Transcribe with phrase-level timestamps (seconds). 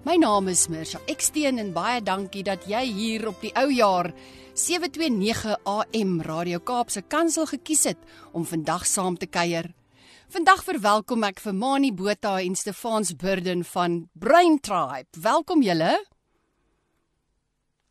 [0.00, 4.08] My naam is Mirsha Eksteen en baie dankie dat jy hier op die ou jaar
[4.56, 8.00] 729 AM Radio Kaapse Kansel gekies het
[8.32, 9.68] om vandag saam te kuier.
[10.32, 15.20] Vandag verwelkom ek vir Mani Botha en Stefans Burden van Brain Tribe.
[15.20, 15.98] Welkom julle.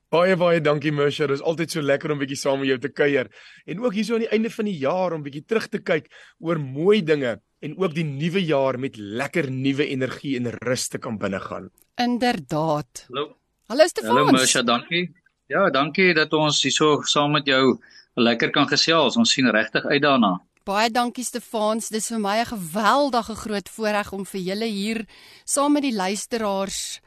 [0.09, 1.27] Baie baie dankie Mersha.
[1.29, 3.27] Dit is altyd so lekker om bietjie saam met jou te kuier
[3.69, 6.07] en ook hier so aan die einde van die jaar om bietjie terug te kyk
[6.41, 10.97] oor mooi dinge en ook die nuwe jaar met lekker nuwe energie en rus te
[10.97, 11.67] kan binnegaan.
[12.01, 13.03] Inderdaad.
[13.11, 13.35] Hallo.
[13.69, 14.09] Hallo Stefans.
[14.15, 15.11] Hallo Mersha, dankie.
[15.45, 17.77] Ja, dankie dat ons hierso saam met jou
[18.17, 19.17] lekker kan gesels.
[19.17, 20.39] Ons sien regtig uit daarna.
[20.65, 21.91] Baie dankie Stefans.
[21.93, 25.05] Dis vir my 'n geweldige groot voorreg om vir julle hier
[25.45, 26.97] saam met die luisteraars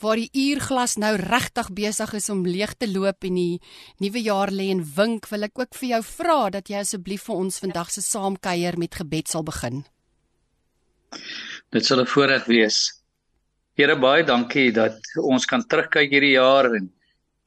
[0.00, 3.60] waar die uurglas nou regtig besig is om leeg te loop en die
[4.00, 7.42] nuwe jaar lê en wink, wil ek ook vir jou vra dat jy asseblief vir
[7.44, 9.84] ons vandag se saamkuier met gebed sal begin.
[11.70, 12.78] Dit sal 'n voorreg wees.
[13.76, 16.90] Here baie dankie dat ons kan terugkyk hierdie jaar en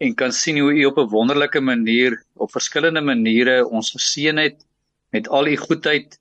[0.03, 4.65] en kan sien hoe U op 'n wonderlike manier op verskillende maniere ons geseën het
[5.11, 6.19] met al U goedheid.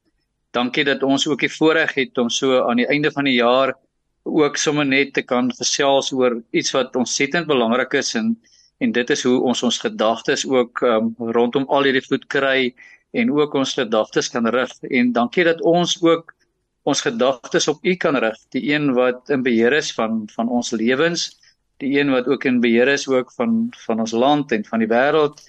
[0.51, 3.75] Dankie dat ons ook die voorreg het om so aan die einde van die jaar
[4.23, 8.37] ook sommer net te kan gesels oor iets wat ontsettend belangrik is en
[8.83, 12.75] en dit is hoe ons ons gedagtes ook um, rondom al hierdie goed kry
[13.13, 16.35] en ook ons gedagtes kan rig en dankie dat ons ook
[16.83, 20.73] ons gedagtes op U kan rig, die een wat in beheer is van van ons
[20.75, 21.31] lewens,
[21.83, 24.91] die een wat ook in beheer is ook van van ons land en van die
[24.91, 25.43] wêreld.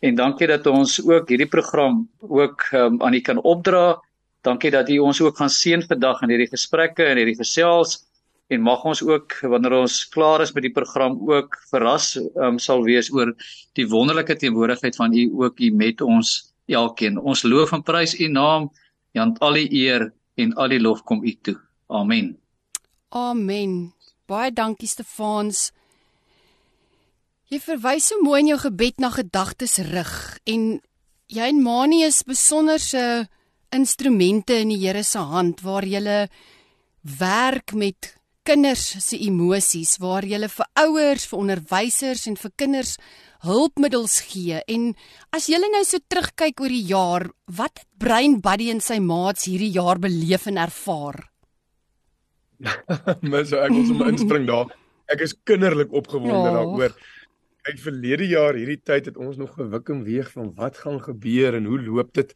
[0.00, 3.96] En dankie dat ons ook hierdie program ook um, aan U kan opdra.
[4.46, 8.04] Dankie dat U ons ook gaan seën vandag in hierdie gesprekke en hierdie gesels
[8.46, 12.84] en mag ons ook wanneer ons klaar is met die program ook verras um, sal
[12.86, 13.32] wees oor
[13.78, 17.18] die wonderlike teenwoordigheid van U ook hier met ons elkeen.
[17.18, 18.70] Ons loof en prys U naam.
[19.16, 21.56] Jan al die eer en al die lof kom U toe.
[21.88, 22.36] Amen.
[23.10, 23.94] Amen.
[24.26, 25.70] Baie dankie Stefans.
[27.50, 30.14] Jy verwys so mooi in jou gebed na gedagtes rig
[30.50, 30.76] en
[31.30, 33.26] jy en Mani is besonderse
[33.74, 36.26] instrumente in die Here se hand waar jy
[37.06, 42.96] werk met kinders se emosies waar jy vir ouers, vir onderwysers en vir kinders
[43.46, 44.92] hulpmiddels gee en
[45.34, 49.48] as jy nou so terugkyk oor die jaar, wat het Brein Buddy en sy maats
[49.50, 51.18] hierdie jaar beleef en ervaar?
[53.32, 54.72] Mens ek wil sommer inspring daar.
[55.12, 56.54] Ek is kinderlik opgewonde oh.
[56.56, 56.96] daaroor.
[57.66, 61.58] Uit verlede jaar hierdie tyd het ons nog gewik en weeg van wat gaan gebeur
[61.58, 62.32] en hoe loop dit?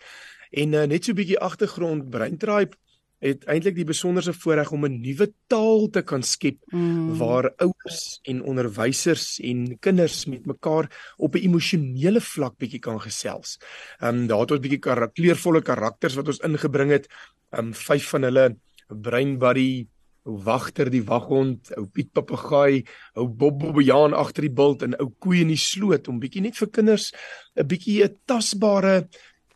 [0.50, 2.75] En uh, net so 'n bietjie agtergrond Brein Tribe
[3.21, 7.19] het eintlik die besonderse voorreg om 'n nuwe taal te kan skep mm.
[7.19, 13.59] waar ouers en onderwysers en kinders met mekaar op 'n emosionele vlak bietjie kan gesels.
[14.01, 17.07] Ehm um, daar het ons bietjie karaktervolle karakters wat ons ingebring het.
[17.53, 18.57] Ehm um, vyf van hulle
[18.89, 19.87] Brain Buddy
[20.29, 22.85] ou wagter die waghond, ou Piet papegaai,
[23.17, 26.59] ou Bob Bobbejaan agter die bult en ou koei in die sloot om bietjie net
[26.61, 27.13] vir kinders
[27.57, 29.09] 'n bietjie 'n tasbare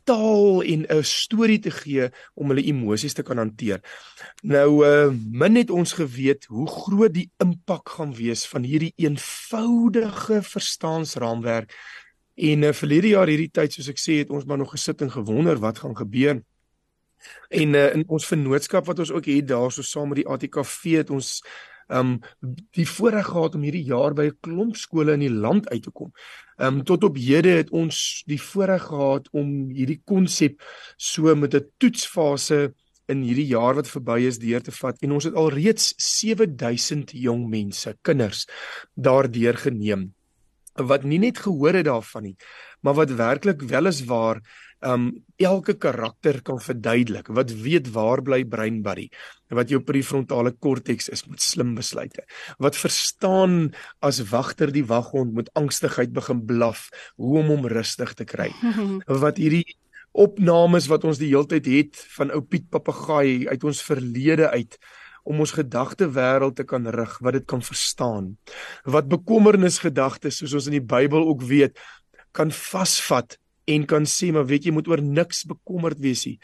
[0.05, 3.81] taal en 'n storie te gee om hulle emosies te kan hanteer.
[4.43, 10.43] Nou uh min het ons geweet hoe groot die impak gaan wees van hierdie eenvoudige
[10.43, 11.75] verstaansraamwerk.
[12.35, 15.11] En uh, verlede jaar hierdie tyd soos ek sê het ons maar nog gesit en
[15.11, 16.43] gewonder wat gaan gebeur.
[17.49, 21.11] En uh, in ons vennootskap wat ons ook het daarso saam met die ATKV het
[21.11, 21.41] ons
[21.89, 22.21] um
[22.73, 25.91] die voorreg gehad om hierdie jaar by 'n klomp skole in die land uit te
[25.91, 26.13] kom.
[26.59, 30.63] Um tot op hede het ons die voorreg gehad om hierdie konsep
[30.97, 32.75] so met 'n toetsfase
[33.09, 37.11] in hierdie jaar wat verby is deur te vat en ons het al reeds 7000
[37.13, 38.47] jong mense, kinders
[38.97, 40.15] daardeur geneem
[40.75, 42.37] wat nie net gehoor het daarvan nie,
[42.83, 44.41] maar wat werklik wel is waar
[44.85, 45.09] um
[45.41, 49.09] elke karakter kan verduidelik wat weet waar bly brein buddy
[49.55, 52.25] wat jou prefrontale korteks is met slim besluite
[52.63, 53.73] wat verstaan
[54.05, 58.51] as wagter die waghond met angstigheid begin blaf hoe om hom rustig te kry
[59.25, 59.67] wat hierdie
[60.15, 64.79] opnames wat ons die heeltyd het van ou Piet papegaai uit ons verlede uit
[65.25, 68.35] om ons gedagte wêreld te kan rig wat dit kan verstaan
[68.97, 71.81] wat bekommernis gedagtes soos ons in die Bybel ook weet
[72.35, 76.39] kan vasvat en kan sê maar weet jy moet oor niks bekommerd wees nie.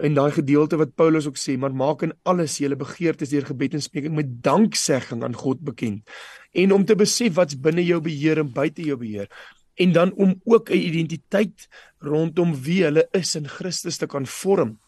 [0.00, 3.74] in daai gedeelte wat Paulus ook sê, maar maak in alles julle begeertes deur gebed
[3.74, 6.08] en smeking met danksegging aan God bekend.
[6.56, 9.28] En om te besef wat's binne jou beheer en buite jou beheer
[9.74, 14.78] en dan om ook 'n identiteit rondom wie hulle is in Christus te kan vorm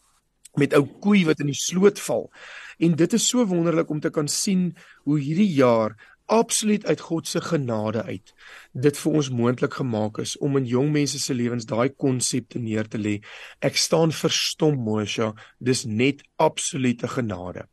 [0.54, 2.30] met ou koei wat in die sloot val.
[2.78, 7.28] En dit is so wonderlik om te kan sien hoe hierdie jaar absoluut uit God
[7.28, 8.34] se genade uit
[8.74, 12.88] dit vir ons moontlik gemaak is om in jong mense se lewens daai konsepte neer
[12.90, 13.20] te lê.
[13.62, 17.68] Ek staan verstom Mosha, dis net absolute genade.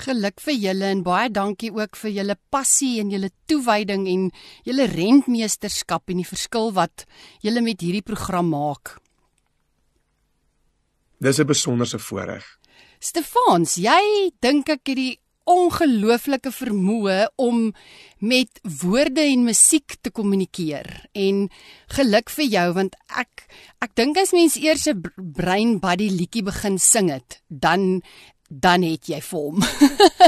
[0.00, 4.28] Geluk vir julle en baie dankie ook vir julle passie en julle toewyding en
[4.68, 7.06] julle rentmeesterskap en die verskil wat
[7.42, 8.98] julle met hierdie program maak.
[11.20, 12.44] Dis 'n besonderse voorreg.
[13.00, 15.20] Stefans, jy dink ek het die
[15.50, 17.70] ongelooflike vermoë om
[18.20, 20.88] met woorde en musiek te kommunikeer.
[21.12, 21.46] En
[21.96, 23.46] geluk vir jou want ek
[23.80, 28.02] ek dink as mens eers 'n brain body liedjie begin sing het, dan
[28.50, 29.62] dan het jy vir hom.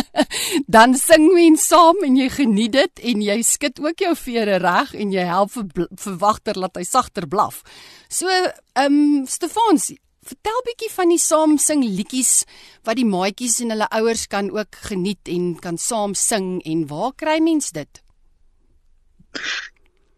[0.77, 4.95] dan sing mens saam en jy geniet dit en jy skud ook jou vere reg
[4.95, 7.63] en jy help vir verwagter laat hy sagter blaf.
[8.09, 9.91] So, ehm um, Stefans,
[10.23, 12.45] Vertel bietjie van die saam sing liedjies
[12.87, 17.11] wat die maatjies en hulle ouers kan ook geniet en kan saam sing en waar
[17.19, 18.03] kry mens dit?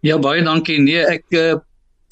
[0.05, 0.77] Ja baie dankie.
[0.85, 1.57] Nee, ek eh,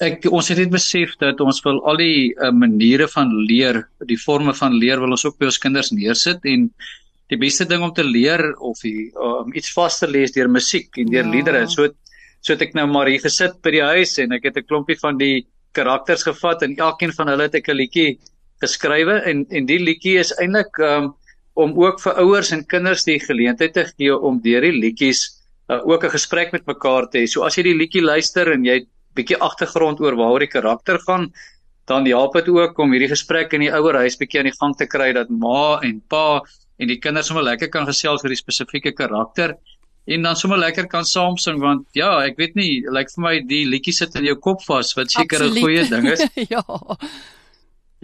[0.01, 4.17] ek ons het net besef dat ons wil al die uh, maniere van leer, die
[4.17, 6.71] forme van leer wil ons ook by ons kinders neersit en
[7.31, 10.97] die beste ding om te leer of die, om iets vas te lees deur musiek
[10.97, 11.31] en deur ja.
[11.35, 11.67] liedere.
[11.69, 11.93] So
[12.43, 14.97] so het ek nou maar hier gesit by die huis en ek het 'n klompie
[14.99, 18.19] van die karakters gevat en elkeen van hulle het ek 'n liedjie
[18.63, 21.13] geskrywe en en die liedjie is eintlik um,
[21.53, 25.21] om ook vir ouers en kinders die geleentheid te gee om deur die liedjies
[25.69, 27.27] uh, ook 'n gesprek met mekaar te hê.
[27.27, 28.85] So as jy die liedjie luister en jy
[29.15, 31.31] bietjie agtergrond oor waaroor die karakter gaan,
[31.85, 34.75] dan help dit ook om hierdie gesprek in die ouer huis bietjie aan die gang
[34.77, 36.41] te kry dat ma en pa
[36.79, 39.57] en die kinders sommer lekker kan gesels oor die spesifieke karakter
[40.05, 43.23] en dan sommer lekker kan saam sing want ja, ek weet nie, lyk like vir
[43.23, 46.25] my die liedjie sit in jou kop vas wat seker 'n goeie ding is.
[46.53, 46.63] ja.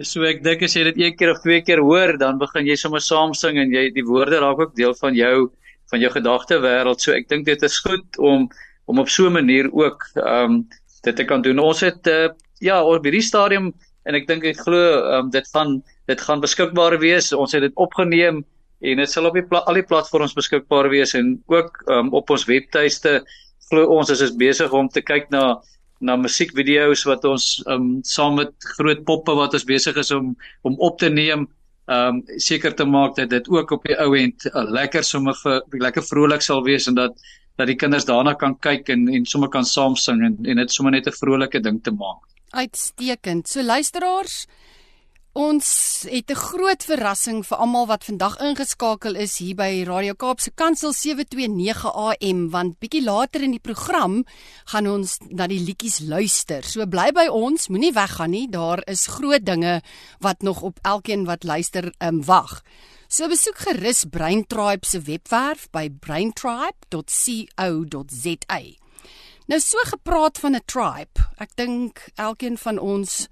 [0.00, 2.76] So ek dink as jy dit een keer of twee keer hoor, dan begin jy
[2.76, 5.50] sommer saam sing en jy die woorde raak ook deel van jou
[5.90, 7.02] van jou gedagte wêreld.
[7.02, 8.48] So ek dink dit is goed om
[8.88, 10.68] om op so 'n manier ook ehm um,
[11.02, 11.58] dit te kan doen.
[11.58, 12.28] Ons het uh,
[12.60, 13.72] ja, op hierdie stadium
[14.04, 17.32] en ek dink ek glo ehm um, dit gaan dit gaan beskikbaar wees.
[17.32, 18.44] Ons het dit opgeneem
[18.80, 22.46] en dit sal op die al die platforms beskikbaar wees en ook um, op ons
[22.48, 23.20] webtuiste
[23.68, 25.60] glo ons is ons besig om te kyk na
[26.00, 30.32] na musiekvideo's wat ons um, saam met groot poppe wat ons besig is om
[30.64, 31.48] om op te neem
[31.90, 35.60] um seker te maak dat dit ook op die ou end uh, lekker sommer vir
[35.84, 37.16] lekker vrolik sal wees en dat
[37.58, 40.72] dat die kinders daarna kan kyk en en sommer kan saam sing en en dit
[40.72, 42.22] sommer net 'n vrolike ding te maak.
[42.50, 43.48] Uitstekend.
[43.48, 44.46] So luisteraars,
[45.32, 50.50] Ons het 'n groot verrassing vir almal wat vandag ingeskakel is hier by Radio Kaapse
[50.50, 54.24] Kansel 729 AM want bietjie later in die program
[54.64, 56.64] gaan ons na die liedjies luister.
[56.64, 58.48] So bly by ons, moenie weggaan nie.
[58.48, 59.82] Daar is groot dinge
[60.18, 62.62] wat nog op elkeen wat luister um, wag.
[63.08, 68.60] So besoek gerus Brain Tribe se webwerf by braintribe.co.za.
[69.46, 71.20] Nou so gepraat van 'n tribe.
[71.38, 73.28] Ek dink elkeen van ons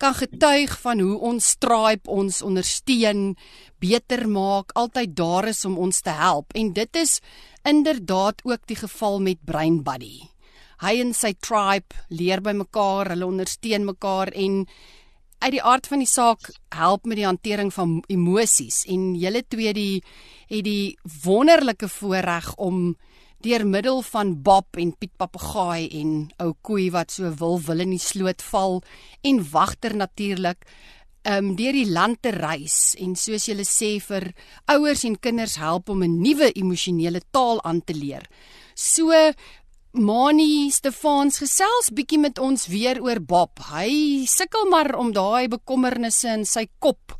[0.00, 3.34] kan getuig van hoe ons Stripe ons ondersteun,
[3.80, 7.18] beter maak, altyd daar is om ons te help en dit is
[7.68, 10.22] inderdaad ook die geval met Brain Buddy.
[10.80, 14.62] Hy en sy tribe leer by mekaar, hulle ondersteun mekaar en
[15.40, 19.72] uit die aard van die saak help met die hantering van emosies en julle twee
[19.76, 20.00] die
[20.50, 22.94] het die wonderlike voorreg om
[23.40, 27.94] deur middel van Bob en Piet Papegaai en ou koei wat so wil wil in
[27.94, 28.80] die sloot val
[29.24, 30.66] en wagter natuurlik
[31.28, 34.30] um deur die land te reis en soos julle sê vir
[34.72, 38.24] ouers en kinders help om 'n nuwe emosionele taal aan te leer.
[38.74, 39.12] So
[39.92, 43.58] Mani Stefans gesels bietjie met ons weer oor Bob.
[43.72, 47.16] Hy sukkel maar om daai bekommernisse in sy kop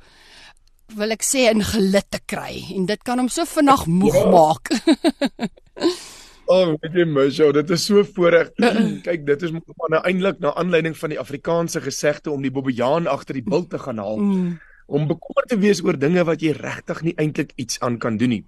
[0.94, 4.30] wil ek sê in gelid te kry en dit kan hom so vinnig moeg ja.
[4.30, 4.70] maak.
[6.50, 8.48] Oh, weet jy mos, ja, dit is so voorreg.
[9.06, 13.06] Kyk, dit is maar nou eintlik na aanleiding van die Afrikaanse gesegde om die bobbejaan
[13.06, 14.18] agter die bil te gaan haal.
[14.18, 14.48] Mm.
[14.90, 18.34] Om bekommerd te wees oor dinge wat jy regtig nie eintlik iets aan kan doen
[18.34, 18.42] nie.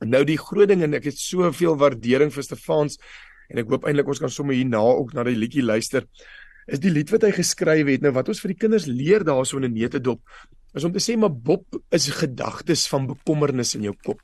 [0.00, 2.96] En nou die groot ding en ek het soveel waardering vir Stefans
[3.52, 6.08] en ek hoop eintlik ons kan sommer hierna ook na die liedjie luister.
[6.64, 9.60] Is die lied wat hy geskryf het nou wat ons vir die kinders leer daarso
[9.60, 10.24] in 'n neutedop
[10.76, 14.20] is om te sê maar Bob is gedagtes van bekommernis in jou kop.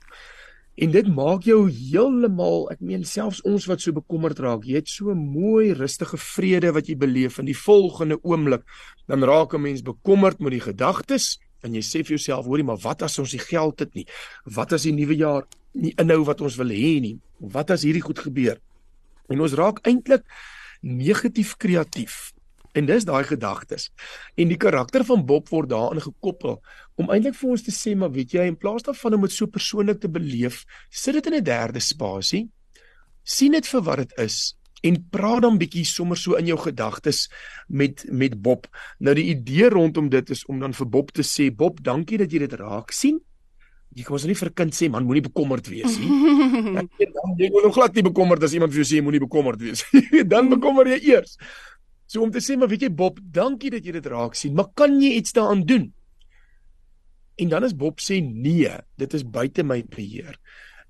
[0.74, 4.90] En dit maak jou heeltemal, ek meen selfs ons wat so bekommerd raak, jy het
[4.90, 8.64] so mooi rustige vrede wat jy beleef in die volgende oomblik.
[9.06, 12.82] Dan raak 'n mens bekommerd met die gedagtes en jy sê vir jouself, hoorie, maar
[12.82, 14.06] wat as ons nie geld het nie?
[14.44, 17.18] Wat as die nuwe jaar nie inhou wat ons wil hê nie?
[17.38, 18.58] Wat as hierdie goed gebeur?
[19.30, 20.24] En ons raak eintlik
[20.82, 22.33] negatief kreatief.
[22.74, 23.90] En dis daai gedagtes.
[24.34, 26.58] En die karakter van Bob word daarin gekoppel
[26.98, 29.46] om eintlik vir ons te sê maar weet jy in plaas daarvan om dit so
[29.46, 32.48] persoonlik te beleef, sit dit in 'n derde spasie.
[33.26, 34.54] sien dit vir wat dit is
[34.84, 37.28] en praat dan bietjie sommer so in jou gedagtes
[37.68, 38.66] met met Bob.
[38.98, 42.32] Nou die idee rondom dit is om dan vir Bob te sê Bob, dankie dat
[42.32, 43.20] jy dit raak sien.
[43.94, 46.10] Jy kan ons nie vir 'n kind sê man moenie bekommerd wees nie.
[47.16, 49.84] dan jy moet nog glad nie bekommerd as iemand vir jou sê moenie bekommerd wees.
[50.34, 51.38] dan bekommer jy eers.
[52.06, 54.70] So om te sê maar weet jy Bob, dankie dat jy dit raak sien, maar
[54.76, 55.92] kan jy iets daaraan doen?
[57.40, 58.70] En dan as Bob sê nee,
[59.00, 60.38] dit is buite my beheer.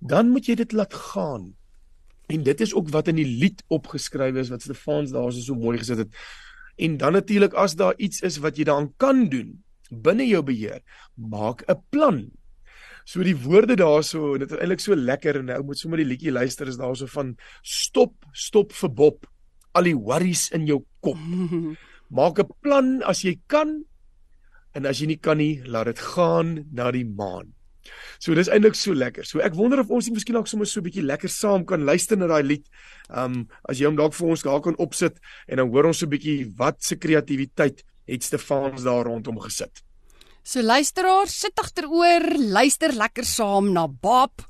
[0.00, 1.54] Dan moet jy dit laat gaan.
[2.28, 5.78] En dit is ook wat in die lied opgeskryf is wat Stefans daar so mooi
[5.78, 6.24] gesit het.
[6.76, 9.54] En dan natuurlik as daar iets is wat jy daaraan kan doen
[9.90, 10.80] binne jou beheer,
[11.14, 12.30] maak 'n plan.
[13.04, 16.32] So die woorde daarso, dit is eintlik so lekker en nou moet sommer die liedjie
[16.32, 19.26] luister is daarso van stop, stop vir Bob
[19.74, 21.18] al die worries in jou kop.
[22.10, 23.84] Maak 'n plan as jy kan
[24.74, 27.54] en as jy nie kan nie, laat dit gaan na die maan.
[28.18, 29.24] So dis eintlik so lekker.
[29.24, 31.84] So ek wonder of ons nie miskien ook sommer so 'n bietjie lekker saam kan
[31.84, 32.66] luister na daai lied.
[33.10, 36.06] Um as jy hom dalk vir ons daar kan opsit en dan hoor ons so
[36.06, 39.82] 'n bietjie wat se kreatiwiteit het Stefans daar rondom gesit.
[40.44, 44.42] So luisteraars, sit agteroor, luister lekker saam na Bob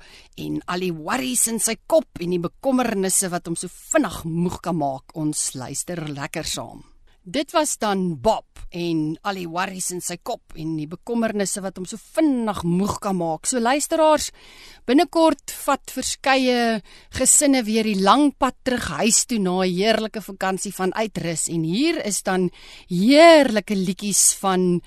[0.43, 4.57] en al die worries in sy kop en die bekommernisse wat hom so vinnig moeg
[4.65, 5.15] kan maak.
[5.15, 6.83] Ons luister lekker saam.
[7.23, 11.79] Dit was dan Bob en al die worries in sy kop en die bekommernisse wat
[11.79, 13.47] hom so vinnig moeg kan maak.
[13.47, 14.33] So luisteraars,
[14.91, 16.83] binnekort vat verskeie
[17.15, 21.63] gesinne weer die lang pad terug huis toe na 'n heerlike vakansie van uitrus en
[21.63, 22.51] hier is dan
[22.91, 24.83] heerlike liedjies van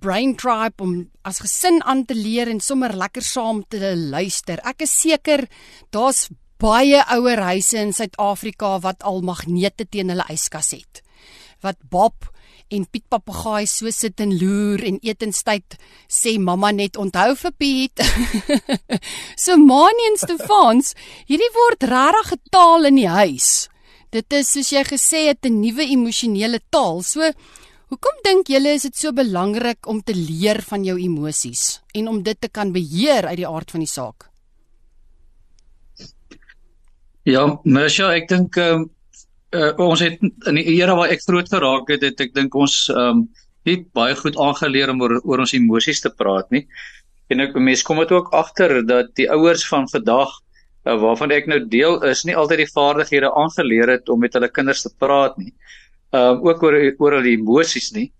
[0.00, 0.92] Brain Tribe om
[1.28, 4.60] as gesin aan te leer en sommer lekker saam te luister.
[4.64, 5.44] Ek is seker
[5.92, 6.28] daar's
[6.62, 11.02] baie ouer huise in Suid-Afrika wat al magnete teen hulle yskas het.
[11.62, 12.30] Wat Bob
[12.72, 15.76] en Piet Papegaai so sit en loer en etenstyd
[16.08, 18.04] sê mamma net onthou vir Piet.
[19.44, 20.94] so Manie en Stefans,
[21.28, 23.50] hierdie word regtig getaal in die huis.
[24.12, 27.02] Dit is soos jy gesê het 'n nuwe emosionele taal.
[27.02, 27.32] So
[27.92, 32.22] Hoekom dink julle is dit so belangrik om te leer van jou emosies en om
[32.24, 34.30] dit te kan beheer uit die aard van die saak?
[37.28, 38.86] Ja, Mersha, ek dink ehm um,
[39.52, 42.86] uh, ons het in die era waar ek groot geraak het, het ek dink ons
[42.94, 43.20] ehm um,
[43.68, 46.64] het baie goed aangeleer om oor, oor ons emosies te praat, nie?
[47.30, 51.52] En ek mense kom dit ook agter dat die ouers van vandag uh, waarvan ek
[51.52, 55.36] nou deel is, nie altyd die vaardighede aangeleer het om met hulle kinders te praat
[55.36, 55.81] nie uh
[56.12, 58.12] ook oor oor al die emosies nie.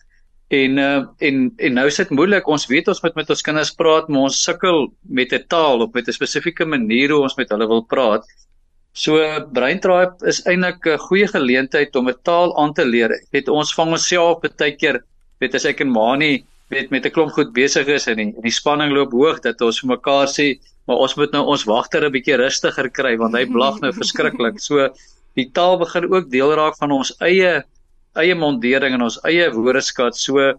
[0.52, 2.48] En uh en en nou is dit moeilik.
[2.48, 5.92] Ons weet ons moet met ons kinders praat, maar ons sukkel met 'n taal of
[5.92, 8.24] met 'n spesifieke manier hoe ons met hulle wil praat.
[8.92, 9.16] So
[9.52, 13.10] Brain Tribe is eintlik 'n goeie geleentheid om 'n taal aan te leer.
[13.32, 15.02] Het ons vang onsself baie keer
[15.40, 18.42] weet as ek en Mani weet met 'n klomp goed besig is en die, en
[18.42, 22.04] die spanning loop hoog dat ons vir mekaar sê, maar ons moet nou ons wagter
[22.04, 24.60] 'n bietjie rustiger kry want hy blag nou verskriklik.
[24.60, 24.88] So
[25.34, 27.64] die taal begin ook deel raak van ons eie
[28.20, 30.16] eie mondering en ons eie woordeskat.
[30.16, 30.52] So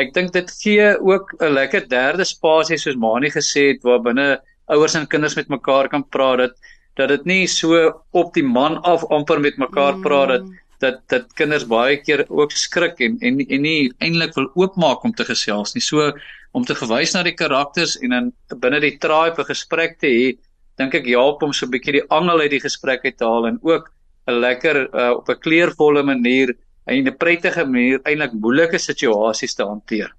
[0.00, 4.40] ek dink dit gee ook 'n lekker derde spasie soos Mani gesê het waar binne
[4.68, 6.54] ouers en kinders met mekaar kan praat dat
[6.96, 10.58] dat dit nie so op die man af amper met mekaar praat dat mm.
[10.80, 15.12] dat dat kinders baie keer ook skrik en en en nie eintlik wil oopmaak om
[15.12, 15.82] te gesels nie.
[15.82, 16.12] So
[16.52, 20.38] om te verwys na die karakters en dan binne die tribe 'n gesprek te hê,
[20.78, 23.46] dink ek help om so 'n bietjie die angel uit die gesprek uit te haal
[23.46, 23.90] en ook
[24.28, 29.64] 'n lekker uh, op 'n kleurvolle manier en 'n prettige manier eintlik moeilike situasies te
[29.64, 30.14] hanteer.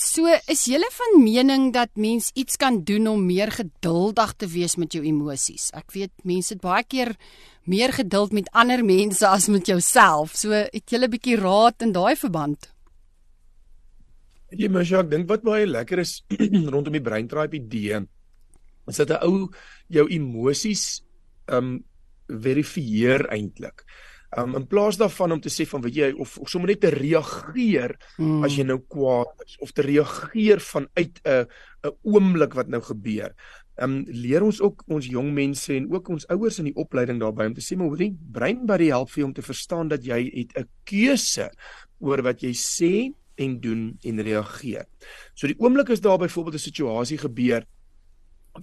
[0.00, 4.76] So is jy van mening dat mens iets kan doen om meer geduldig te wees
[4.76, 5.70] met jou emosies.
[5.76, 7.16] Ek weet mense het baie keer
[7.68, 10.34] meer geduld met ander mense as met jouself.
[10.34, 12.72] So het jy 'n bietjie raad in daai verband?
[14.50, 16.22] Jy mens ek dink wat baie lekker is
[16.72, 18.06] rondom die brain tribe idee.
[18.88, 19.50] Is dat 'n ou
[19.88, 21.02] jou emosies
[21.48, 21.84] um
[22.26, 23.84] verifieer eintlik
[24.38, 26.92] um, in plaas daarvan om te sê van weet jy of, of sommer net te
[26.94, 28.44] reageer hmm.
[28.46, 31.46] as jy nou kwaad is of te reageer vanuit 'n
[31.80, 33.34] 'n oomblik wat nou gebeur.
[33.80, 37.46] Um, leer ons ook ons jong mense en ook ons ouers in die opleiding daarbey
[37.46, 40.20] om te sê maar hoorie brein buddy help vir jou om te verstaan dat jy
[40.34, 41.50] het 'n keuse
[42.00, 44.84] oor wat jy sê en doen en reageer.
[45.34, 47.64] So die oomblik is daar byvoorbeeld 'n situasie gebeur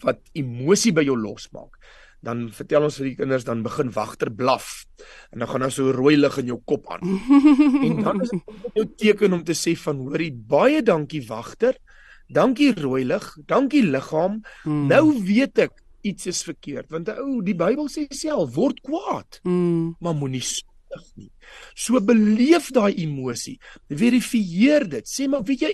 [0.03, 1.77] wat emosie by jou losmaak.
[2.25, 4.85] Dan vertel ons vir die kinders dan begin wagter blaf
[5.31, 7.03] en dan gaan daar so rooi lig in jou kop aan.
[7.87, 11.77] en dan is dit jou teken om te sê van hoorie baie dankie wagter.
[12.27, 14.41] Dankie rooi lig, dankie liggaam.
[14.63, 14.87] Hmm.
[14.89, 19.39] Nou weet ek iets is verkeerd want ou die Bybel sê self word kwaad.
[19.45, 19.95] Hmm.
[20.01, 21.31] Maar moenie sondig nie.
[21.75, 23.57] So beleef daai emosie.
[23.87, 25.07] Verifieer dit.
[25.07, 25.73] Sê maar weet jy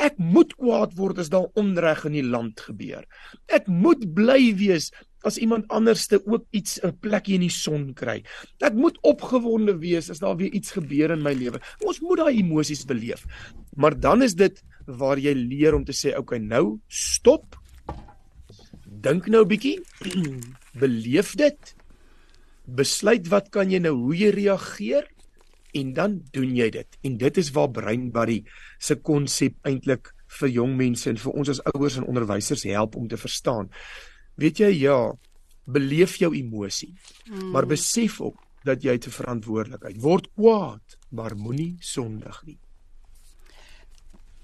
[0.00, 3.04] Ek moet kwaad word as daar onreg in die land gebeur.
[3.52, 4.90] Ek moet bly wees
[5.26, 8.22] as iemand anderste ook iets 'n plekjie in die son kry.
[8.60, 11.60] Ek moet opgewonde wees as daar weer iets gebeur in my lewe.
[11.80, 13.24] Ons moet daai emosies beleef.
[13.76, 17.56] Maar dan is dit waar jy leer om te sê, "Oké, okay, nou stop.
[18.86, 19.80] Dink nou 'n bietjie.
[20.80, 21.74] beleef dit.
[22.66, 25.11] Besluit wat kan jy nou hoe jy reageer?"
[25.72, 26.98] En dan doen jy dit.
[27.02, 28.42] En dit is waar Brain Buddy
[28.78, 33.08] se konsep eintlik vir jong mense en vir ons as ouers en onderwysers help om
[33.08, 33.70] te verstaan.
[34.40, 34.98] Weet jy ja,
[35.64, 36.92] beleef jou emosie.
[37.26, 37.50] Hmm.
[37.52, 42.58] Maar besef ook dat jy te verantwoordelikheid word kwaad, maar moenie sondig nie.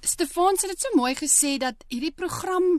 [0.00, 2.78] Stefan het dit so mooi gesê dat hierdie program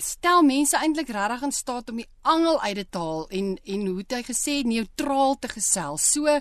[0.00, 3.98] stel mense eintlik regtig in staat om die angel uit te haal en en hoe
[3.98, 6.06] het hy gesê neutraal te gesels.
[6.12, 6.40] So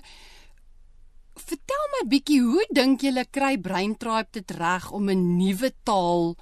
[1.33, 6.35] vertel my bietjie, hoe dink julle kry Braintribe dit reg om 'n nuwe taal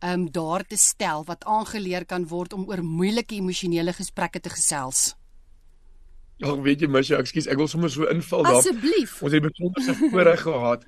[0.00, 4.50] ehm um, daar te stel wat aangeleer kan word om oor moeilike emosionele gesprekke te
[4.50, 5.16] gesels?
[6.36, 8.54] Ja, weet jy, Misha, ekskuus, ek wil sommer so inval daar.
[8.60, 9.22] Asseblief.
[9.22, 10.84] Ons het besonder voorreg gehad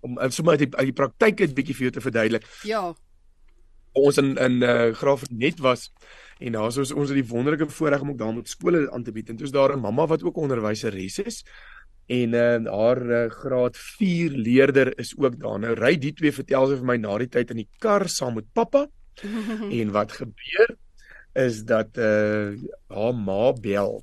[0.00, 2.44] om sommer uit die, uit die praktyk net bietjie vir jou te verduidelik.
[2.64, 2.94] Ja
[4.06, 5.90] ons in in uh, Graaf net was.
[6.38, 9.12] En daar was ons het die wonderlike voorreg om ook daar met skole aan te
[9.12, 9.28] bied.
[9.28, 11.44] En toe's daar 'n mamma wat ook onderwyseres is.
[12.06, 15.58] En uh, haar uh, graad 4 leerder is ook daar.
[15.58, 18.34] Nou ry die twee vertel sy vir my na die tyd in die kar saam
[18.34, 18.86] met pappa.
[19.80, 20.76] En wat gebeur
[21.32, 22.56] is dat uh,
[22.88, 24.00] haar ma bel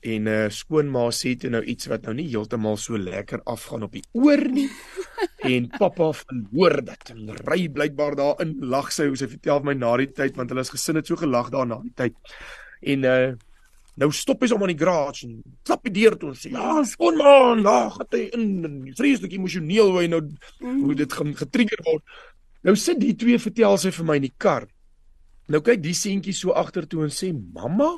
[0.00, 3.92] en uh, skoonma sê toe nou iets wat nou nie heeltemal so lekker afgaan op
[3.92, 4.68] die oor nie
[5.48, 9.92] en pappa verhoor dit en ry blykbaar daarin lag sy hoe sy vertel my na
[10.00, 12.34] die tyd want hulle is gesin het so gelag daar na die tyd
[12.94, 13.30] en uh,
[14.00, 16.80] nou stop hy sommer in die garage en klap die deur toe en sê ja
[16.88, 20.22] skoonma lag het hy in vreeslik emosioneel hoe hy nou
[20.66, 22.20] hoe dit getrigger word
[22.66, 24.68] nou sit die twee vertel sy vir my in die kar
[25.50, 27.96] nou kyk die seentjie so agtertoe en sê mamma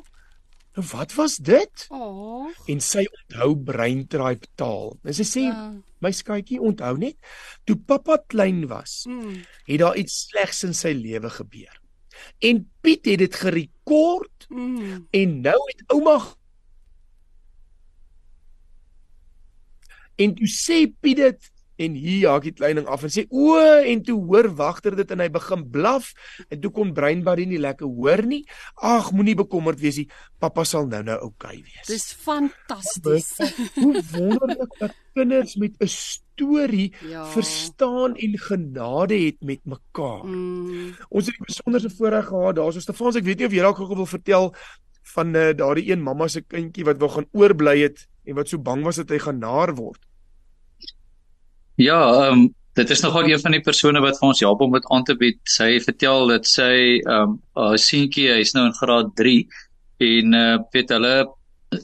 [0.73, 1.85] Nou wat was dit?
[1.93, 2.49] Oh.
[2.65, 4.95] En sy onthou breintribe taal.
[5.05, 5.67] En sy sê ja.
[6.03, 7.17] My skaatjie onthou net
[7.67, 9.41] toe pappa klein was, mm.
[9.69, 11.79] het daar iets slegs in sy lewe gebeur.
[12.43, 15.07] En Piet het dit gerekord mm.
[15.11, 16.19] en nou het ouma
[20.15, 21.49] En toe sê Piet dit
[21.85, 25.23] en hier haak die kleining af en sê o en toe hoor wagter dit en
[25.23, 26.11] hy begin blaf.
[26.49, 28.43] En toe kon breinbody nie lekker hoor nie.
[28.81, 30.07] Ag moenie bekommerd wees nie.
[30.39, 31.87] Pappa sal nou nou oukei okay wees.
[31.87, 33.31] Dis fantasties
[33.79, 37.25] hoe wonderlik dat kinders met 'n storie ja.
[37.31, 40.25] verstaan en genade het met mekaar.
[40.25, 40.95] Mm.
[41.09, 43.77] ons het 'n besonderse voorreg gehad daar's so Stefans ek weet nie of jy dalk
[43.77, 44.53] gou wil vertel
[45.13, 48.57] van uh, daardie een mamma se kindjie wat wou gaan oorbly het en wat so
[48.57, 50.01] bang was dat hy gaan naar word
[51.75, 54.73] Ja, ehm um, dit is nogal een van die persone wat vir ons help om
[54.73, 55.39] dit aan te bied.
[55.49, 59.39] Sy vertel dat sy ehm um, haar seentjie, hy's nou in graad 3
[60.07, 61.13] en uh weet hulle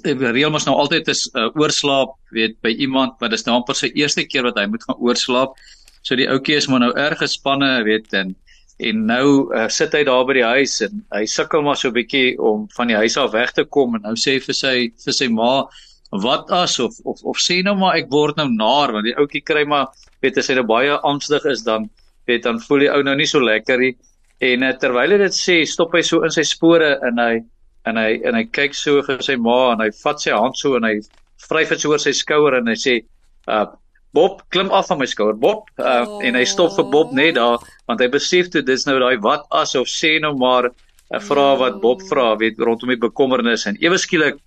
[0.03, 3.77] eh, reël mos nou altyd is uh, oorslaap, weet by iemand, maar dis nou amper
[3.77, 5.57] sy eerste keer wat hy moet gaan oorslaap.
[6.01, 8.35] So die ouetjie is maar nou erg gespanne, weet en
[8.79, 11.97] en nou uh, sit hy daar by die huis en hy sukkel maar so 'n
[11.97, 14.75] bietjie om van die huis af weg te kom en nou sê vir sy
[15.05, 15.67] vir sy ma
[16.11, 19.43] wat as of of of sê nou maar ek word nou naar want die ouetjie
[19.45, 19.87] kry maar
[20.23, 21.89] weet as hy nou baie angstig is dan
[22.27, 23.93] weet dan voel die ou nou nie so lekker nie
[24.39, 27.43] en uh, terwyl hy dit sê stop hy so in sy spore en hy
[27.89, 30.75] en hy en hy kyk so vir sy ma en hy vat sy hand so
[30.79, 30.95] en hy
[31.45, 32.99] vryf dit so oor sy skouer en hy sê
[33.47, 33.67] uh
[34.17, 36.21] Bob klim af van my skouer Bob uh, oh.
[36.25, 39.45] en hy stop vir Bob net daar want hy besef toe dis nou daai wat
[39.53, 40.71] as of sê nou maar
[41.13, 44.41] 'n vraag wat Bob vra weet rondom die bekommernis en ewe skielik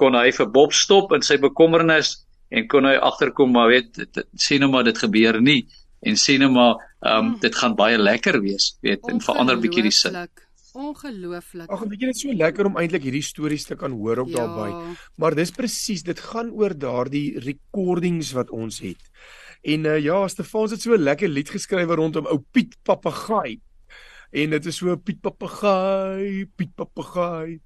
[0.00, 2.14] kon hy vir Bob stop in sy bekommernis
[2.54, 4.04] en kon hy agterkom maar weet
[4.38, 5.64] sien nou maar dit gebeur nie.
[6.06, 9.94] En sien nou maar um, dit gaan baie lekker wees weet en verander bietjie die
[9.94, 10.18] sin.
[10.76, 11.70] Ongelooflik.
[11.72, 14.32] Ag weet jy dit is so lekker om eintlik hierdie stories te kan hoor op
[14.32, 14.44] ja.
[14.44, 19.00] daarbey maar dis presies dit gaan oor daardie recordings wat ons het.
[19.66, 23.60] En uh, ja Stefans het so 'n lekker lied geskrywe rondom ou Piet papegaai.
[24.30, 27.60] En dit is so Piet papegaai Piet papegaai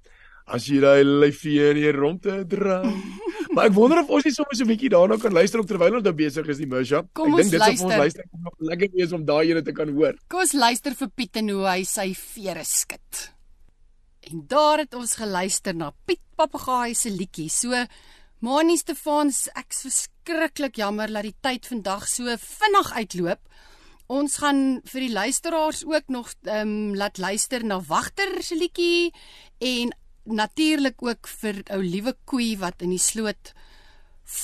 [0.51, 2.91] as jy daai lyfie in die rondte draai.
[3.55, 6.07] maar ek wonder of ons nie sommer so 'n bietjie daarna kan luister terwyl ons
[6.07, 7.03] nou besig is die Misha.
[7.03, 9.91] Ek dink dit sou ons luister kom nog lekker wees om daai ene te kan
[9.91, 10.15] hoor.
[10.27, 13.27] Kom ons luister vir Piet en hoe hy sy vere skud.
[14.31, 17.49] En daar het ons geluister na Piet Papegaai se liedjie.
[17.49, 17.75] So
[18.41, 23.41] Manie Stefans, ek's verskriklik jammer dat die tyd vandag so vinnig uitloop.
[24.11, 29.13] Ons gaan vir die luisteraars ook nog ehm um, laat luister na Wagter se liedjie
[29.59, 29.93] en
[30.25, 33.53] natuurlik ook vir ou liewe koei wat in die sloot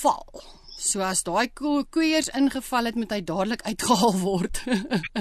[0.02, 0.44] val.
[0.78, 4.62] So as daai ko koeiers ingeval het, moet hy dadelik uitgehaal word.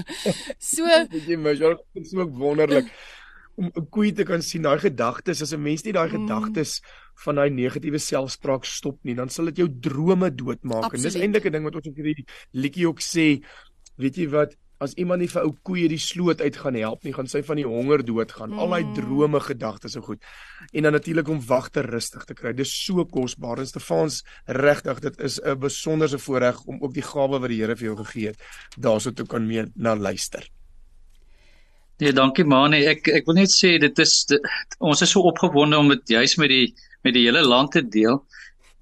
[0.72, 1.62] so jy mos
[1.96, 2.92] is so wonderlik
[3.56, 6.16] om 'n koei te kan sien daai gedagtes as 'n mens nie daai mm.
[6.16, 6.80] gedagtes
[7.24, 11.04] van daai negatiewe selfspraak stop nie dan sal dit jou drome doodmaak Absoluut.
[11.04, 13.26] en dis eintlik 'n ding wat ons op hierdie liedjie ook sê
[13.96, 17.14] weet jy wat as iemand nie vir ou koeie die sloot uit gaan help nie
[17.16, 18.58] gaan sy van die honger doodgaan mm.
[18.62, 20.20] al daai drome gedagtes en goed
[20.72, 25.20] en dan natuurlik om wagte rustig te kry dis so kosbaar en Stefans regtig dit
[25.30, 28.38] is 'n besonderse voorreg om ook die gawe wat die Here vir jou gegee het
[28.76, 30.44] daarso toe kan mee na luister
[31.98, 32.82] Nee, dankie Mani.
[32.84, 34.48] Ek ek wil net sê dit is dit,
[34.84, 36.74] ons is so opgewonde om dit juis met die
[37.06, 38.18] met die hele land te deel.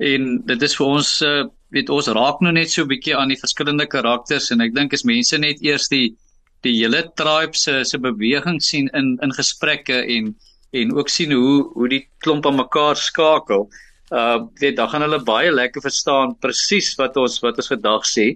[0.03, 3.33] En dit is vir ons uh, weet ons raak nou net so 'n bietjie aan
[3.33, 6.17] die verskillende karakters en ek dink as mense net eers die
[6.65, 10.35] die hele tribe se se beweging sien in in gesprekke en
[10.73, 13.69] en ook sien hoe hoe die klomp aan mekaar skakel.
[14.11, 18.27] Uh weet dan gaan hulle baie lekker verstaan presies wat ons wat ons vandag sê.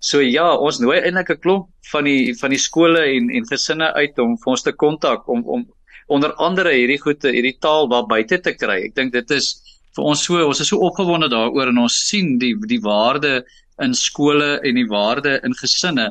[0.00, 3.92] So ja, ons nooi eintlik 'n klomp van die van die skole en en gesinne
[3.94, 5.66] uit om vir ons te kontak om om
[6.06, 8.82] onder andere hierdie goede hierdie taal waar buite te kry.
[8.88, 9.54] Ek dink dit is
[9.96, 13.44] vir ons so ons is so opgewonde daaroor en ons sien die die waarde
[13.82, 16.10] in skole en die waarde in gesinne.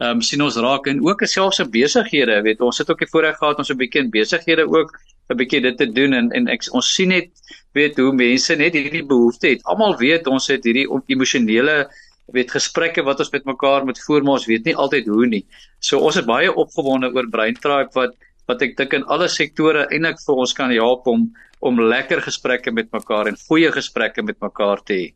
[0.00, 3.10] Ehm um, sien ons raak en ook selfs se besighede, weet ons het ook die
[3.12, 4.96] voorreg gehad ons 'n bietjie in besighede ook
[5.30, 7.28] 'n bietjie dit te doen en en ek ons sien net
[7.74, 9.62] weet hoe mense net hierdie behoefte het.
[9.64, 11.86] Almal weet ons het hierdie emosionele
[12.32, 15.44] weet gesprekke wat ons met mekaar moet voer maar ons weet nie altyd hoe nie.
[15.80, 18.14] So ons is baie opgewonde oor Brain Tribe wat
[18.48, 21.28] wat ek dink in alle sektore eintlik vir ons kan help om
[21.62, 25.10] om lekker gesprekke met mekaar en goeie gesprekke met mekaar te hê.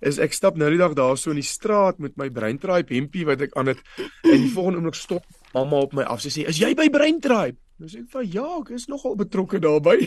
[0.04, 3.46] is ek stap nou die dag daarso in die straat met my breintribe hempie wat
[3.46, 6.60] ek aan het en die volgende oomblik stop mamma op my af sy sê is
[6.60, 10.06] jy by breintribe Nou sê ek van ja, ek is nogal betrokke daarbey.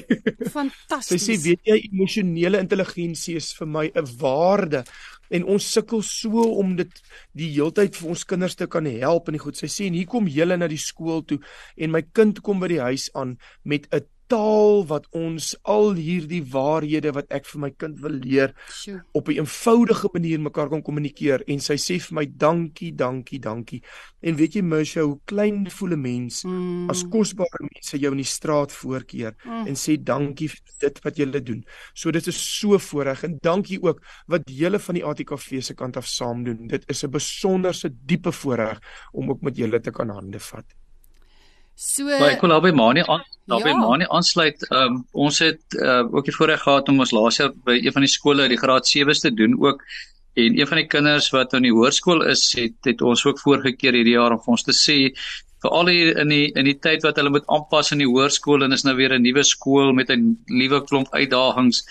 [0.49, 1.11] Fantasties.
[1.13, 4.81] Sy sê weet jy emosionele intelligensie is vir my 'n waarde
[5.29, 7.01] en ons sukkel so om dit
[7.37, 9.57] die heeltyd vir ons kinders te kan help en goed.
[9.57, 11.37] Sy sê en hier kom julle na die skool toe
[11.77, 16.43] en my kind kom by die huis aan met 'n taal wat ons al hierdie
[16.53, 19.01] waarhede wat ek vir my kind wil leer Sjoe.
[19.13, 23.81] op 'n eenvoudige manier mekaar kan kommunikeer en sy sê vir my dankie, dankie, dankie.
[24.21, 26.89] En weet jy Misha, hoe klein voel 'n mens Mm.
[26.89, 29.67] as kosbare mense jou in die straat voorkeer Mm.
[29.67, 31.63] en sê dankie vir dit wat julle doen.
[31.93, 35.97] So dit is so voorreg en dankie ook wat julle van die ATKV se kant
[35.97, 36.67] af saam doen.
[36.67, 38.79] Dit is 'n besonderse diepe voorreg
[39.13, 40.65] om ook met julle te kan hande vat.
[41.79, 43.77] So Maar ek wil daar by Mani aan daar by Ja.
[43.79, 44.65] Mani aansluit.
[44.67, 47.93] Ehm um, ons het uh, ook die voorreg gehad om ons laas jaar by een
[47.95, 49.81] van die skole, die graad 7's te doen ook.
[50.35, 53.95] En een van die kinders wat aan die hoërskool is, het het ons ook voorgekeer
[53.95, 54.97] hierdie jaar om ons te sê
[55.63, 58.75] veral hier in die in die tyd wat hulle moet aanpas in die hoërskool en
[58.75, 61.83] is nou weer 'n nuwe skool met 'n nuwe klomp uitdagings.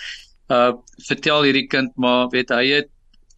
[0.49, 0.71] Uh
[1.07, 2.89] vertel hierdie kind maar weet hy het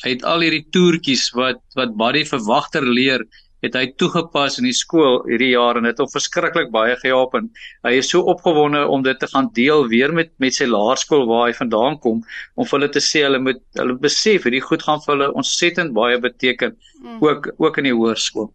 [0.04, 3.26] hy het al hierdie toertjies wat wat Buddy verwagter leer
[3.62, 7.36] het hy toegepas in die skool hierdie jaar en dit het hom verskriklik baie gehelp
[7.38, 7.50] en
[7.88, 11.48] hy is so opgewonde om dit te gaan deel weer met met sy laerskool waar
[11.50, 12.24] hy vandaan kom
[12.56, 15.94] om vir hulle te sê hulle moet hulle besef hierdie goed gaan vir hulle ontsettend
[15.94, 17.18] baie beteken Mm.
[17.24, 18.52] ook ook in die hoërskool.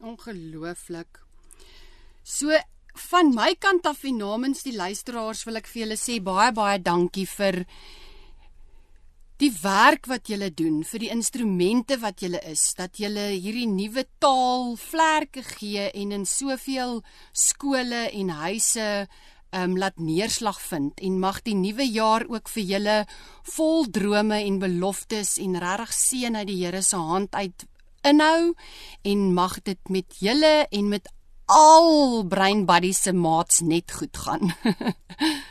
[0.00, 1.20] Ongelooflik.
[2.24, 2.48] So
[3.10, 6.78] van my kant af en namens die luisteraars wil ek vir julle sê baie baie
[6.80, 7.66] dankie vir
[9.40, 14.04] die werk wat julle doen, vir die instrumente wat julle is, dat julle hierdie nuwe
[14.20, 17.00] taal vlerke gee en in soveel
[17.32, 18.88] skole en huise
[19.56, 22.98] um laat neerslag vind en mag die nuwe jaar ook vir julle
[23.56, 27.66] vol drome en beloftes en regtig seën uit die Here se hand uit
[28.06, 28.52] inhou
[29.02, 31.08] en mag dit met julle en met
[31.50, 34.54] al Brain Buddy se maats net goed gaan.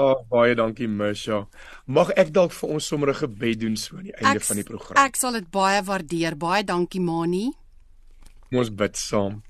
[0.00, 1.42] Oh, baie dankie Misha.
[1.86, 4.56] Mag ek dalk vir ons sommer 'n gebed doen so aan die einde Ek- van
[4.56, 4.96] die program?
[5.06, 6.36] Ek sal dit baie waardeer.
[6.38, 7.50] Baie dankie Mani.
[8.48, 9.42] Kom ons bid saam.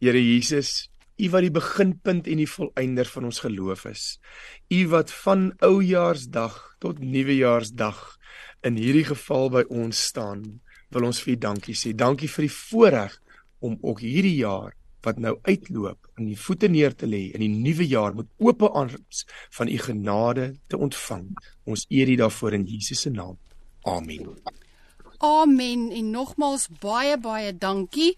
[0.00, 4.18] Here Jesus, U wat die beginpunt en die volëinder van ons geloof is.
[4.70, 8.16] U wat van Oujaarsdag tot Nuwejaarsdag
[8.62, 10.60] in hierdie geval by ons staan,
[10.90, 11.94] wil ons vir U dankie sê.
[11.96, 13.18] Dankie vir die voorreg
[13.60, 17.52] om ook hierdie jaar wat nou uitloop aan die voete neer te lê in die
[17.52, 21.28] nuwe jaar met oop arms van U genade te ontvang.
[21.64, 23.36] Ons eer U daarvoor in Jesus se naam.
[23.86, 24.36] Amen.
[25.18, 28.16] Amen en nogmaals baie baie dankie.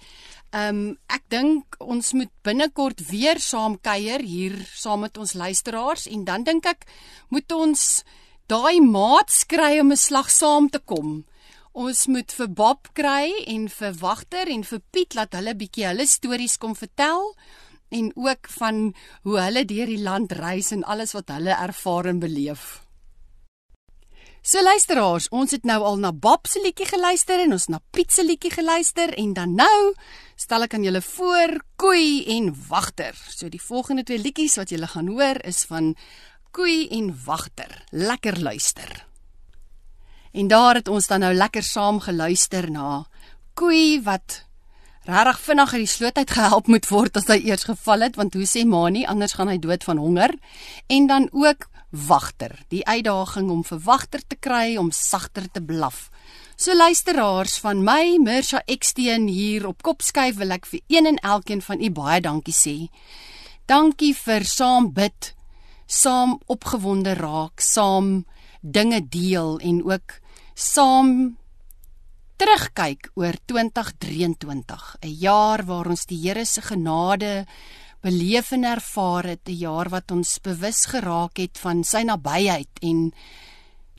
[0.50, 6.24] Um ek dink ons moet binnekort weer saam kuier hier saam met ons luisteraars en
[6.24, 6.86] dan dink ek
[7.28, 8.02] moet ons
[8.48, 11.24] daai maats kry om 'n slag saam te kom.
[11.78, 16.08] Ons moet vir Bob kry en vir Wagter en vir Piet laat hulle bietjie hulle
[16.10, 17.28] stories kom vertel
[17.94, 18.80] en ook van
[19.22, 22.64] hoe hulle deur die land reis en alles wat hulle ervaar en beleef.
[24.42, 28.10] So luisteraars, ons het nou al na Bob se liedjie geluister en ons na Piet
[28.10, 29.92] se liedjie geluister en dan nou
[30.34, 33.14] stel ek aan julle voor Koei en Wagter.
[33.14, 35.92] So die volgende twee liedjies wat julle gaan hoor is van
[36.50, 37.70] Koei en Wagter.
[37.94, 39.07] Lekker luister.
[40.38, 43.06] En daar het ons dan nou lekker saam geluister na
[43.58, 44.44] Koei wat
[45.08, 48.36] regtig vinnig uit die sloot uit gehelp moet word as hy eers geval het want
[48.38, 50.36] hoe sê Mani anders gaan hy dood van honger?
[50.86, 56.06] En dan ook wagter die uitdaging om vir wagter te kry om sagter te blaf.
[56.54, 61.64] So luisteraars van my Mirsha Eksteen hier op Kopskyf wil ek vir een en elkeen
[61.66, 62.76] van u baie dankie sê.
[63.66, 65.34] Dankie vir saam bid
[65.86, 68.22] saam opgewonde raak saam
[68.62, 70.20] dinge deel en ook
[70.58, 71.36] saam
[72.34, 77.46] terugkyk oor 2023, 'n jaar waar ons die Here se genade
[78.02, 83.12] beleef en ervaar het, 'n jaar wat ons bewus geraak het van sy nabyheid en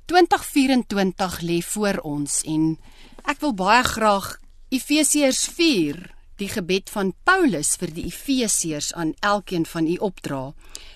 [0.06, 2.78] 2024 lê voor ons en
[3.24, 9.66] ek wil baie graag Efesiërs 4 die gebed van Paulus vir die Efesiërs aan elkeen
[9.66, 10.54] van u opdra.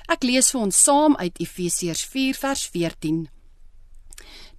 [0.08, 3.30] Ek lees vir ons saam uit Efesiërs 4 vers 14.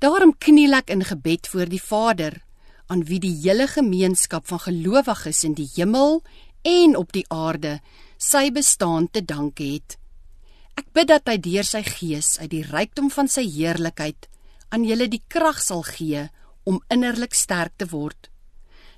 [0.02, 2.40] Daarom kniel ek in gebed voor die Vader
[2.86, 6.22] aan wie die hele gemeenskap van gelowiges in die hemel
[6.62, 7.78] en op die aarde
[8.18, 9.98] sy bestaan te danke het.
[10.74, 14.28] Ek bid dat hy deur sy gees uit die rykdom van sy heerlikheid
[14.74, 16.26] aan julle die krag sal gee
[16.66, 18.30] om innerlik sterk te word.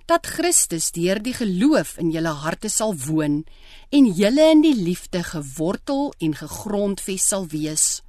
[0.07, 3.43] Dat Christus deur die geloof in julle harte sal woon
[3.91, 8.06] en julle in die liefde gewortel en gegrondves sal wees.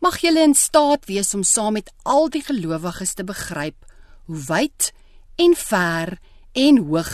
[0.00, 3.84] Mag julle in staat wees om saam met al die gelowiges te begryp
[4.30, 4.92] hoe wyd
[5.36, 6.16] en ver
[6.56, 7.12] en hoog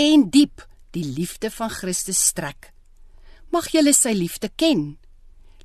[0.00, 0.64] en diep
[0.96, 2.72] die liefde van Christus strek.
[3.52, 4.96] Mag julle sy liefde ken,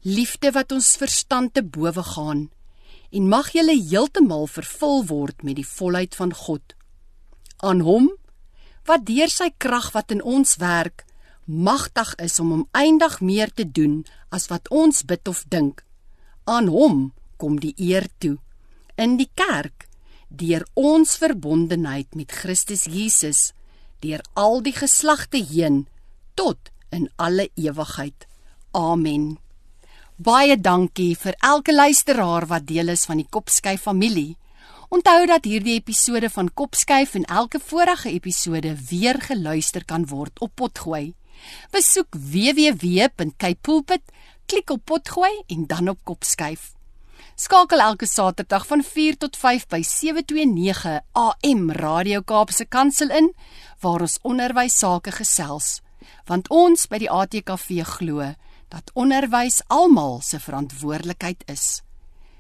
[0.04, 2.50] liefde wat ons verstand te bowe gaan,
[3.10, 6.76] en mag julle heeltemal vervul word met die volheid van God.
[7.64, 8.12] Aan hom
[8.90, 11.06] wat deur sy krag wat in ons werk,
[11.46, 14.02] magtig is om hom eindig meer te doen
[14.34, 15.86] as wat ons bid of dink.
[16.50, 18.38] Aan hom kom die eer toe
[18.98, 19.86] in die kerk
[20.30, 23.52] deur ons verbondenheid met Christus Jesus
[24.02, 25.84] deur al die geslagte heen
[26.40, 28.26] tot in alle ewigheid.
[28.74, 29.38] Amen.
[30.18, 34.36] Baie dankie vir elke luisteraar wat deel is van die Kopskyf familie.
[34.90, 40.56] Onthou dat hierdie episode van Kopskyf en elke vorige episode weer geluister kan word op
[40.56, 41.14] Potgooi.
[41.72, 44.04] Besoek www.kpulpit,
[44.50, 46.72] klik op Potgooi en dan op Kopskyf.
[47.36, 53.30] Skakel elke Saterdag van 4 tot 5 by 729 AM Radio Kaapse Kansel in
[53.80, 55.70] waar ons onderwys sake gesels.
[56.26, 58.32] Want ons by die ATKV glo
[58.74, 61.82] dat onderwys almal se verantwoordelikheid is.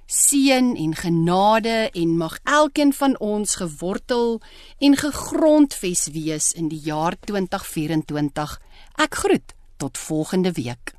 [0.09, 4.39] Seën en genade en mag elkeen van ons gewortel
[4.79, 8.61] en gegrondves wees in die jaar 2024.
[8.97, 10.98] Ek groet tot volgende week.